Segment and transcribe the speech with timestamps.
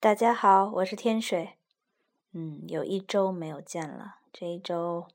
[0.00, 1.54] 大家好我是天水。
[2.30, 5.08] 嗯有一周没有见了这一周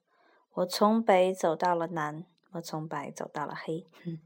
[0.55, 3.87] 我从北走到了南我从白走到了黑。
[4.03, 4.19] 哼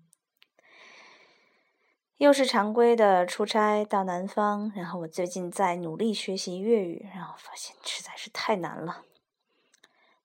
[2.17, 9.03] 又是常规的出差到南方然后我最近在努力学习粤语然后发现实在是太难了。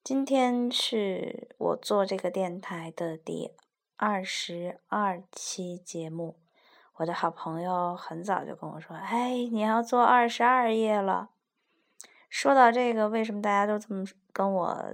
[0.03, 3.51] 今天是我做这个电台的第
[3.97, 6.37] 二十二期节目
[7.03, 11.31] 我的好朋友很早就跟我说：“哎，你要做二十二页了。”
[12.31, 14.85] 说到这个，为什么大家都这么跟我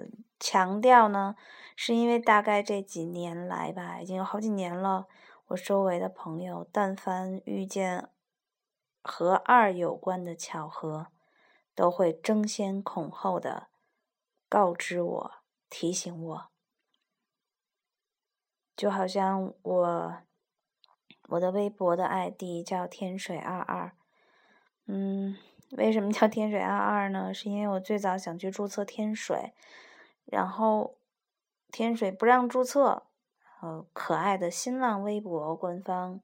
[0.40, 1.36] 强调呢？
[1.76, 5.06] 是因为大概这几年来吧，已经有好几年了，
[5.48, 8.08] 我周围的朋友，但凡遇见
[9.02, 11.08] 和二有关的巧合，
[11.74, 13.68] 都会争先恐后的
[14.48, 15.32] 告知我、
[15.68, 16.50] 提醒我，
[18.74, 20.16] 就好像我
[21.28, 23.92] 我的微博的 id 叫天水二二。
[24.86, 25.36] 嗯
[25.72, 27.34] 为什么叫天水二二呢？
[27.34, 29.52] 是因为我最早想去注册天水
[30.24, 30.96] 然后
[31.70, 33.06] 天水不让注册
[33.60, 36.22] 呃可爱的新浪微博官方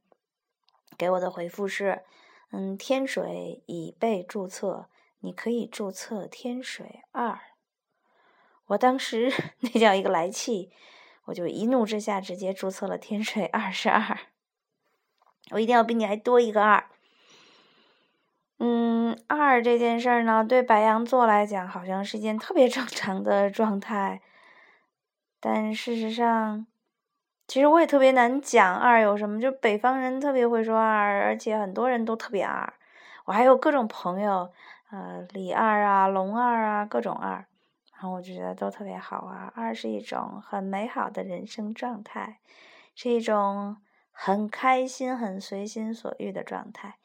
[0.96, 2.02] 给我的回复是
[2.50, 4.88] 嗯天水已被注册
[5.18, 7.38] 你可以注册天水二。
[8.68, 10.72] 我当时 那叫一个来气
[11.26, 14.33] 我就一怒之下直接注册了天水二十二。
[15.50, 16.84] 我一定要比你还多一个二。
[18.58, 24.22] 嗯二这件事儿呢对白羊座来讲好像是一件特别正常的状态
[25.40, 26.66] 但事实上
[27.46, 32.72] 其实我也特别难讲二有什么就北方人特别会说二而且很多人都特别二。
[33.26, 34.50] 我还有各种朋友
[34.90, 37.46] 呃李二啊龙二啊各种二
[37.92, 42.38] 然后我就觉得都特别好啊二是一种很美好的人生状态
[42.94, 43.76] 是一种
[44.16, 46.98] 很开心很随心所欲的状态。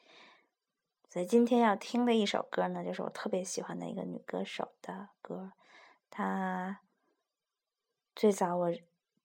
[1.08, 5.52] 所以今天要听的一首歌呢就是我特别喜欢的一个女歌手的歌
[6.08, 6.82] 她
[8.14, 8.72] 最早我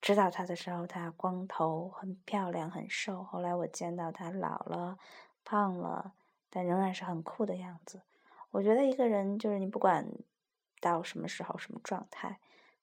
[0.01, 4.97] 知道她的时候她光头很漂亮很瘦后来我见到她老了
[5.44, 6.16] 胖了
[6.50, 8.01] 但仍然是很酷的样子。
[8.50, 10.09] 我觉得一个人就是你不管
[10.81, 12.40] 到什么时候什么状态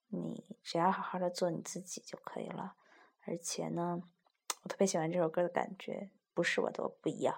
[0.08, 2.76] 你只要好好的做你自己就可以了。
[3.24, 4.00] 而且呢
[4.62, 7.36] 我特别喜欢这首歌的感觉，不是我的不一样。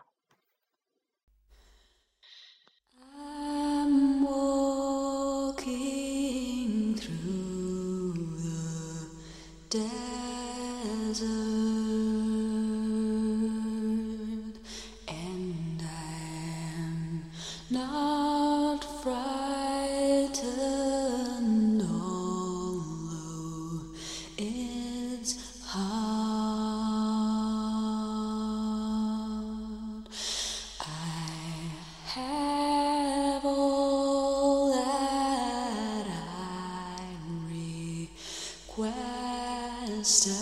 [40.04, 40.34] understood,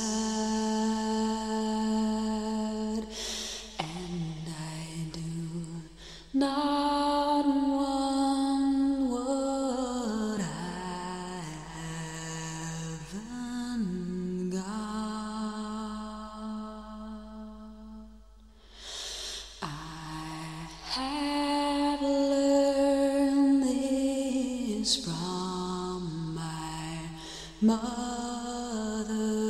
[3.78, 5.22] and I do
[6.34, 10.42] not want what I
[13.12, 14.62] haven't got.
[19.62, 26.98] I have learned this from my
[27.60, 29.41] mother.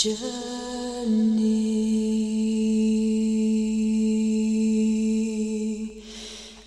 [0.00, 0.16] journey.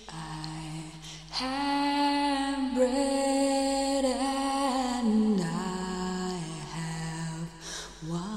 [0.08, 0.92] I
[1.30, 6.38] have bread and I
[6.76, 7.48] have
[8.08, 8.30] wine.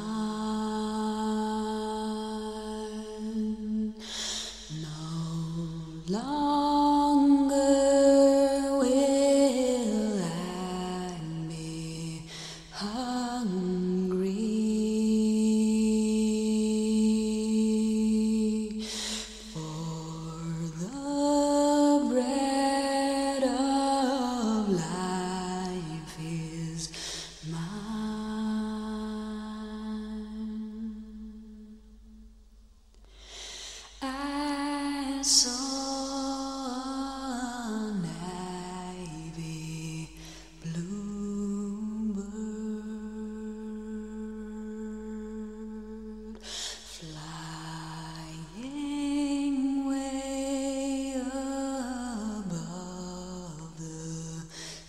[4.81, 4.97] No
[6.09, 6.86] longer.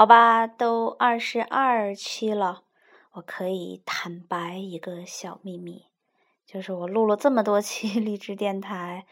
[0.00, 2.62] 好吧，都二十二期了，
[3.12, 5.88] 我可以坦白一个小秘密，
[6.46, 9.04] 就是我录了这么多期 励志电台，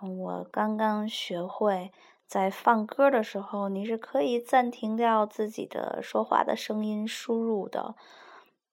[0.00, 1.90] 我刚刚学会
[2.24, 7.96] 在放歌的时候，你是可以暂停掉自己的说话的声音输入的。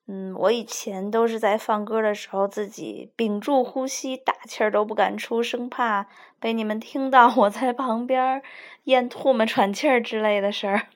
[0.06, 6.06] 嗯，我以前都是在放歌的时候自己屏住呼吸，大气儿都不敢出，生怕
[6.40, 8.44] 被你们听到我在旁边
[8.84, 10.90] 咽唾沫、喘气儿之类的事儿。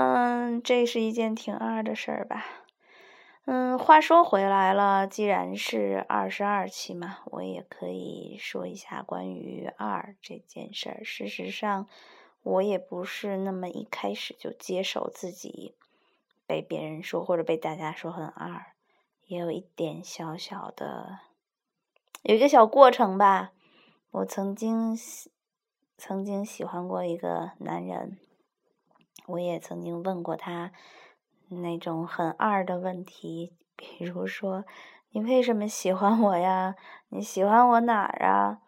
[0.00, 2.46] 嗯，这是一件挺二的事儿吧。
[3.46, 11.02] 嗯，话说回来了，既然是二十二期嘛，我也可以说一下关于二这件事儿。
[11.02, 11.88] 事实上，
[12.44, 15.74] 我也不是那么一开始就接受自己
[16.46, 18.66] 被别人说或者被大家说很二，
[19.26, 21.18] 也有一点小小的，
[22.22, 23.50] 有一个小过程吧。
[24.12, 24.96] 我曾经
[25.96, 28.16] 曾经喜欢过一个男人。
[29.26, 30.72] 我也曾经问过他
[31.48, 34.64] 那种很二的问题，比如说
[35.10, 36.76] ：“你为什么喜欢我呀？
[37.08, 38.62] 你喜欢我哪儿啊？”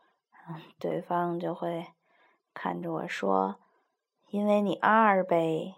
[0.79, 1.89] 对方就会
[2.53, 3.61] 看着我说
[4.31, 5.77] ：“因为你二呗。”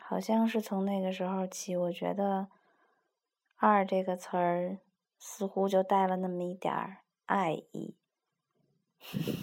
[0.00, 2.48] 好像是从那个时候起，我觉得
[3.56, 4.78] “二”这个词儿
[5.18, 7.96] 似乎就带了那么一点儿爱意。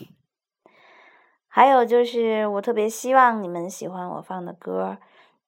[1.58, 5.00] 还有就是，我特别希望你们喜欢我放的歌。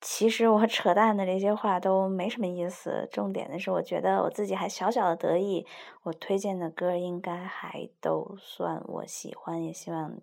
[0.01, 3.07] 其实我 扯淡的这些话都没什么意思。
[3.11, 5.67] 重点的是，我觉得我自己还小小的得意。
[6.01, 10.15] 我推荐的歌应该还都算我喜欢，也希望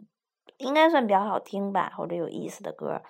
[0.56, 3.00] 应该算比较好听吧，或者有意思的歌。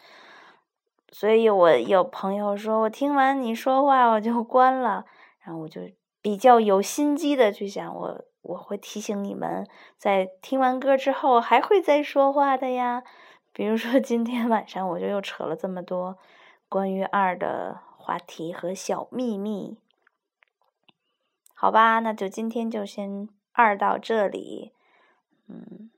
[1.10, 5.06] 所以我有朋友说我听完你说话我就 关了，
[5.40, 5.80] 然后我就
[6.20, 8.24] 比较有心机的去想我。
[8.48, 13.02] 我会提醒你们，在听完歌之后还会再说话的呀。
[13.52, 16.18] 比如说今天晚上我就又扯了这么多
[16.68, 19.78] 关于二的话题和小秘密，
[21.54, 24.72] 好吧，那就今天就先二到这里。
[25.48, 25.90] 嗯，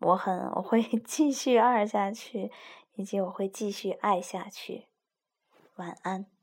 [0.00, 2.50] 我很我会 继续二下去，
[2.96, 4.88] 以及我会继续爱下去。
[5.76, 6.33] 晚安。